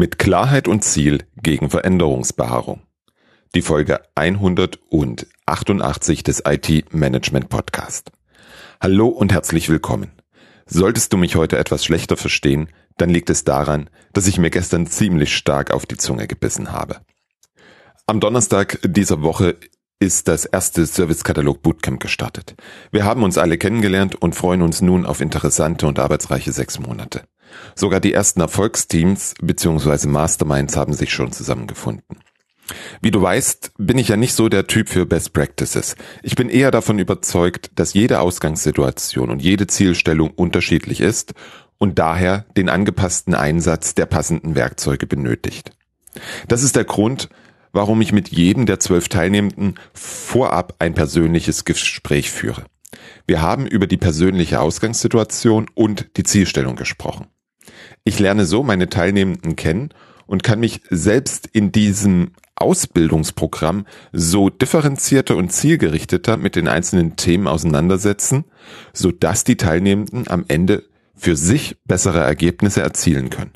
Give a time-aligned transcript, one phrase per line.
[0.00, 2.80] Mit Klarheit und Ziel gegen Veränderungsbeharrung.
[3.54, 8.10] Die Folge 188 des IT Management Podcast.
[8.80, 10.10] Hallo und herzlich willkommen.
[10.64, 14.86] Solltest du mich heute etwas schlechter verstehen, dann liegt es daran, dass ich mir gestern
[14.86, 17.02] ziemlich stark auf die Zunge gebissen habe.
[18.06, 19.58] Am Donnerstag dieser Woche
[20.00, 22.54] ist das erste Servicekatalog Bootcamp gestartet.
[22.90, 27.24] Wir haben uns alle kennengelernt und freuen uns nun auf interessante und arbeitsreiche sechs Monate.
[27.74, 30.08] Sogar die ersten Erfolgsteams bzw.
[30.08, 32.18] Masterminds haben sich schon zusammengefunden.
[33.02, 35.96] Wie du weißt, bin ich ja nicht so der Typ für Best Practices.
[36.22, 41.34] Ich bin eher davon überzeugt, dass jede Ausgangssituation und jede Zielstellung unterschiedlich ist
[41.76, 45.72] und daher den angepassten Einsatz der passenden Werkzeuge benötigt.
[46.48, 47.28] Das ist der Grund,
[47.72, 52.64] warum ich mit jedem der zwölf Teilnehmenden vorab ein persönliches Gespräch führe.
[53.26, 57.26] Wir haben über die persönliche Ausgangssituation und die Zielstellung gesprochen.
[58.04, 59.90] Ich lerne so meine Teilnehmenden kennen
[60.26, 67.46] und kann mich selbst in diesem Ausbildungsprogramm so differenzierter und zielgerichteter mit den einzelnen Themen
[67.46, 68.44] auseinandersetzen,
[68.92, 73.52] so dass die Teilnehmenden am Ende für sich bessere Ergebnisse erzielen können.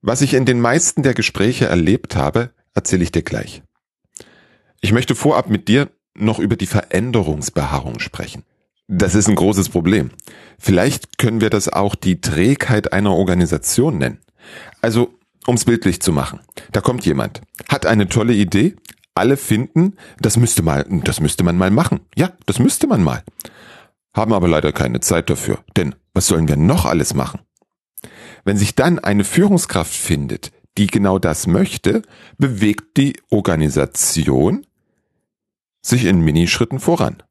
[0.00, 3.62] Was ich in den meisten der Gespräche erlebt habe, erzähle ich dir gleich.
[4.80, 8.44] Ich möchte vorab mit dir noch über die Veränderungsbeharrung sprechen.
[8.88, 10.10] Das ist ein großes Problem.
[10.58, 14.18] Vielleicht können wir das auch die Trägheit einer Organisation nennen.
[14.80, 15.14] Also,
[15.46, 16.40] ums bildlich zu machen.
[16.72, 18.76] Da kommt jemand, hat eine tolle Idee,
[19.14, 22.00] alle finden, das müsste mal, das müsste man mal machen.
[22.16, 23.22] Ja, das müsste man mal.
[24.14, 25.58] Haben aber leider keine Zeit dafür.
[25.76, 27.40] Denn was sollen wir noch alles machen?
[28.44, 32.02] Wenn sich dann eine Führungskraft findet, die genau das möchte,
[32.38, 34.66] bewegt die Organisation
[35.82, 37.22] sich in Minischritten voran.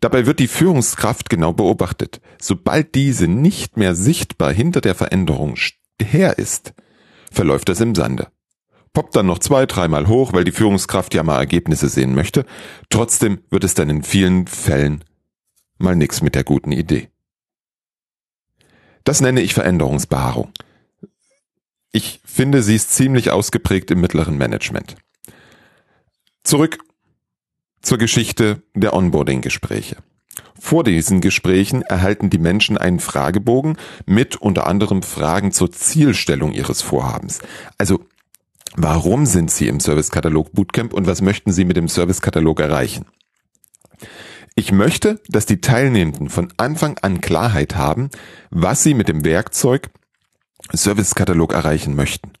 [0.00, 2.20] Dabei wird die Führungskraft genau beobachtet.
[2.40, 5.56] Sobald diese nicht mehr sichtbar hinter der Veränderung
[6.00, 6.72] her ist,
[7.30, 8.28] verläuft das im Sande.
[8.92, 12.44] Poppt dann noch zwei, dreimal hoch, weil die Führungskraft ja mal Ergebnisse sehen möchte.
[12.88, 15.04] Trotzdem wird es dann in vielen Fällen
[15.78, 17.08] mal nix mit der guten Idee.
[19.04, 20.52] Das nenne ich Veränderungsbeharrung.
[21.92, 24.96] Ich finde, sie ist ziemlich ausgeprägt im mittleren Management.
[26.44, 26.78] Zurück
[27.82, 29.96] zur Geschichte der Onboarding-Gespräche.
[30.58, 36.82] Vor diesen Gesprächen erhalten die Menschen einen Fragebogen mit unter anderem Fragen zur Zielstellung ihres
[36.82, 37.40] Vorhabens.
[37.78, 38.04] Also,
[38.76, 43.06] warum sind Sie im Servicekatalog Bootcamp und was möchten Sie mit dem Servicekatalog erreichen?
[44.54, 48.10] Ich möchte, dass die Teilnehmenden von Anfang an Klarheit haben,
[48.50, 49.88] was sie mit dem Werkzeug
[50.72, 52.32] Servicekatalog erreichen möchten.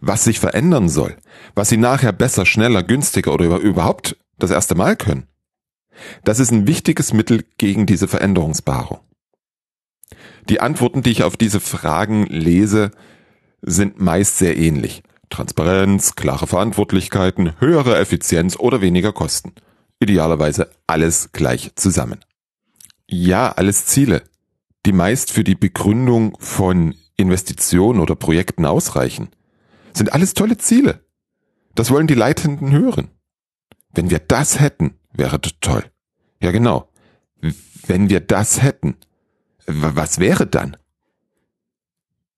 [0.00, 1.16] Was sich verändern soll,
[1.54, 5.26] was sie nachher besser, schneller, günstiger oder überhaupt das erste Mal können.
[6.24, 9.00] Das ist ein wichtiges Mittel gegen diese Veränderungsbarung.
[10.48, 12.90] Die Antworten, die ich auf diese Fragen lese,
[13.62, 15.02] sind meist sehr ähnlich.
[15.30, 19.52] Transparenz, klare Verantwortlichkeiten, höhere Effizienz oder weniger Kosten.
[20.00, 22.20] Idealerweise alles gleich zusammen.
[23.08, 24.22] Ja, alles Ziele,
[24.86, 29.28] die meist für die Begründung von Investitionen oder Projekten ausreichen.
[29.92, 31.04] Sind alles tolle Ziele.
[31.74, 33.10] Das wollen die Leitenden hören.
[33.92, 35.84] Wenn wir das hätten, wäre das toll.
[36.40, 36.88] Ja, genau.
[37.86, 38.96] Wenn wir das hätten,
[39.66, 40.76] was wäre dann?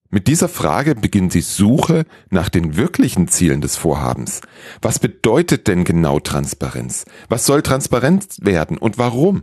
[0.09, 4.41] Mit dieser Frage beginnt die Suche nach den wirklichen Zielen des Vorhabens.
[4.81, 7.05] Was bedeutet denn genau Transparenz?
[7.29, 9.43] Was soll transparent werden und warum?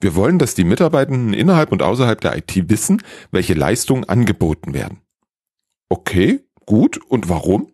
[0.00, 5.00] Wir wollen, dass die Mitarbeitenden innerhalb und außerhalb der IT wissen, welche Leistungen angeboten werden.
[5.88, 6.98] Okay, gut.
[7.08, 7.72] Und warum?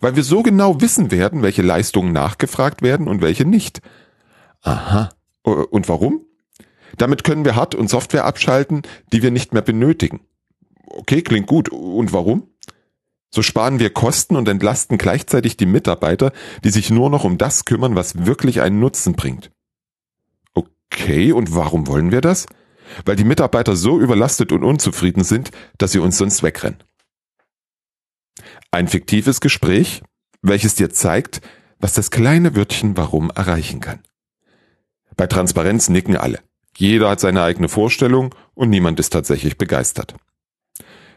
[0.00, 3.80] Weil wir so genau wissen werden, welche Leistungen nachgefragt werden und welche nicht.
[4.62, 5.10] Aha.
[5.42, 6.22] Und warum?
[6.98, 8.82] Damit können wir Hard- und Software abschalten,
[9.12, 10.20] die wir nicht mehr benötigen.
[10.86, 11.68] Okay, klingt gut.
[11.68, 12.48] Und warum?
[13.30, 16.32] So sparen wir Kosten und entlasten gleichzeitig die Mitarbeiter,
[16.64, 19.50] die sich nur noch um das kümmern, was wirklich einen Nutzen bringt.
[20.98, 22.46] Okay, und warum wollen wir das?
[23.04, 26.82] Weil die Mitarbeiter so überlastet und unzufrieden sind, dass sie uns sonst wegrennen.
[28.70, 30.02] Ein fiktives Gespräch,
[30.40, 31.42] welches dir zeigt,
[31.78, 34.00] was das kleine Wörtchen Warum erreichen kann.
[35.16, 36.40] Bei Transparenz nicken alle.
[36.76, 40.14] Jeder hat seine eigene Vorstellung und niemand ist tatsächlich begeistert.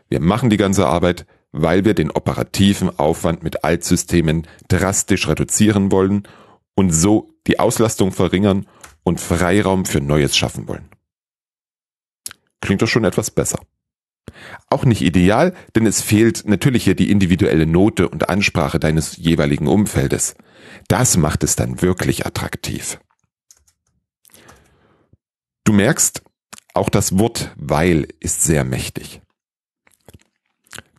[0.09, 6.27] Wir machen die ganze Arbeit, weil wir den operativen Aufwand mit Altsystemen drastisch reduzieren wollen
[6.75, 8.65] und so die Auslastung verringern
[9.09, 10.87] und Freiraum für Neues schaffen wollen.
[12.61, 13.59] Klingt doch schon etwas besser.
[14.69, 19.67] Auch nicht ideal, denn es fehlt natürlich hier die individuelle Note und Ansprache deines jeweiligen
[19.67, 20.35] Umfeldes.
[20.87, 22.99] Das macht es dann wirklich attraktiv.
[25.63, 26.21] Du merkst,
[26.73, 29.21] auch das Wort weil ist sehr mächtig.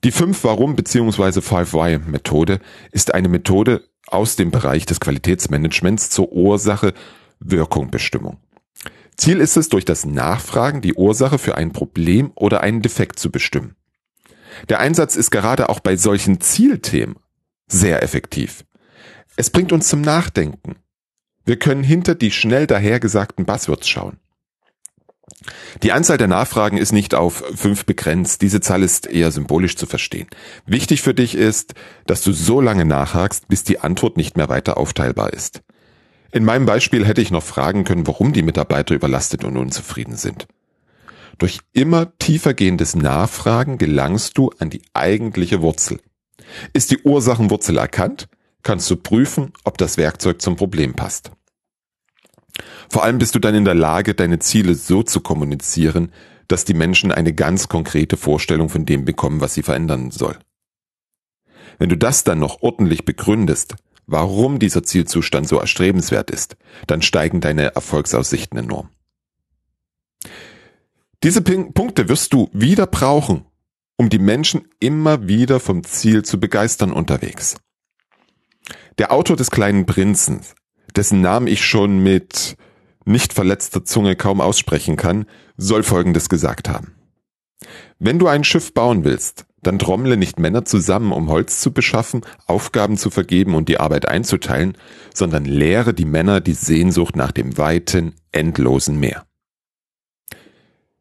[0.03, 1.41] Die 5 Warum bzw.
[1.41, 2.61] 5 Why Methode
[2.91, 6.33] ist eine Methode aus dem Bereich des Qualitätsmanagements zur
[7.41, 8.39] Ursache-Wirkung-Bestimmung.
[9.17, 13.31] Ziel ist es, durch das Nachfragen die Ursache für ein Problem oder einen Defekt zu
[13.31, 13.77] bestimmen.
[14.69, 17.17] Der Einsatz ist gerade auch bei solchen Zielthemen
[17.69, 18.65] sehr effektiv.
[19.37, 20.77] Es bringt uns zum Nachdenken.
[21.45, 24.19] Wir können hinter die schnell dahergesagten Buzzwords schauen.
[25.83, 28.43] Die Anzahl der Nachfragen ist nicht auf fünf begrenzt.
[28.43, 30.27] Diese Zahl ist eher symbolisch zu verstehen.
[30.67, 31.75] Wichtig für dich ist,
[32.07, 35.63] dass du so lange nachhakst, bis die Antwort nicht mehr weiter aufteilbar ist.
[36.32, 40.47] In meinem Beispiel hätte ich noch fragen können, warum die Mitarbeiter überlastet und unzufrieden sind.
[41.38, 46.00] Durch immer tiefergehendes Nachfragen gelangst du an die eigentliche Wurzel.
[46.73, 48.29] Ist die Ursachenwurzel erkannt,
[48.62, 51.32] kannst du prüfen, ob das Werkzeug zum Problem passt.
[52.91, 56.12] Vor allem bist du dann in der Lage, deine Ziele so zu kommunizieren,
[56.49, 60.37] dass die Menschen eine ganz konkrete Vorstellung von dem bekommen, was sie verändern soll.
[61.79, 66.56] Wenn du das dann noch ordentlich begründest, warum dieser Zielzustand so erstrebenswert ist,
[66.87, 68.88] dann steigen deine Erfolgsaussichten enorm.
[71.23, 73.44] Diese Punkte wirst du wieder brauchen,
[73.97, 77.56] um die Menschen immer wieder vom Ziel zu begeistern unterwegs.
[78.99, 80.41] Der Autor des kleinen Prinzen,
[80.96, 82.56] dessen Namen ich schon mit
[83.05, 85.26] nicht verletzter Zunge kaum aussprechen kann,
[85.56, 86.94] soll Folgendes gesagt haben.
[87.99, 92.23] Wenn du ein Schiff bauen willst, dann trommle nicht Männer zusammen, um Holz zu beschaffen,
[92.47, 94.77] Aufgaben zu vergeben und die Arbeit einzuteilen,
[95.15, 99.27] sondern lehre die Männer die Sehnsucht nach dem weiten, endlosen Meer.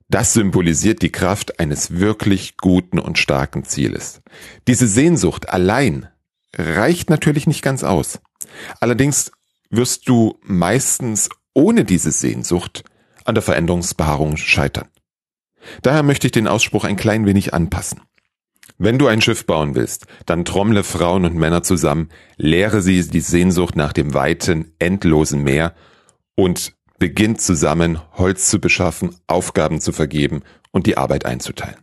[0.09, 4.21] Das symbolisiert die Kraft eines wirklich guten und starken Zieles.
[4.67, 6.07] Diese Sehnsucht allein
[6.55, 8.19] reicht natürlich nicht ganz aus.
[8.79, 9.31] Allerdings
[9.69, 12.83] wirst du meistens ohne diese Sehnsucht
[13.23, 14.87] an der Veränderungsbeharrung scheitern.
[15.83, 18.01] Daher möchte ich den Ausspruch ein klein wenig anpassen.
[18.81, 23.19] Wenn du ein Schiff bauen willst, dann trommle Frauen und Männer zusammen, lehre sie die
[23.19, 25.75] Sehnsucht nach dem weiten, endlosen Meer
[26.35, 31.79] und beginnt zusammen Holz zu beschaffen, Aufgaben zu vergeben und die Arbeit einzuteilen.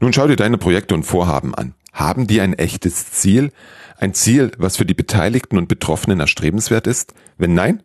[0.00, 1.74] Nun schau dir deine Projekte und Vorhaben an.
[1.92, 3.52] Haben die ein echtes Ziel?
[3.96, 7.14] Ein Ziel, was für die Beteiligten und Betroffenen erstrebenswert ist?
[7.36, 7.84] Wenn nein,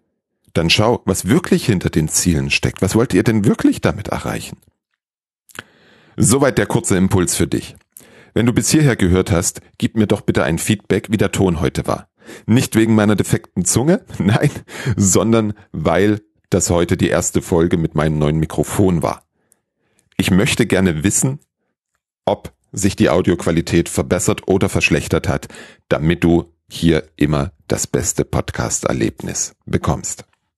[0.54, 2.82] dann schau, was wirklich hinter den Zielen steckt.
[2.82, 4.58] Was wollt ihr denn wirklich damit erreichen?
[6.16, 7.76] Soweit der kurze Impuls für dich.
[8.34, 11.60] Wenn du bis hierher gehört hast, gib mir doch bitte ein Feedback, wie der Ton
[11.60, 12.10] heute war.
[12.46, 14.50] Nicht wegen meiner defekten Zunge, nein,
[14.96, 19.24] sondern weil das heute die erste Folge mit meinem neuen Mikrofon war.
[20.18, 21.40] Ich möchte gerne wissen,
[22.26, 25.48] ob sich die Audioqualität verbessert oder verschlechtert hat,
[25.90, 30.26] damit du hier immer das beste Podcast-Erlebnis bekommst.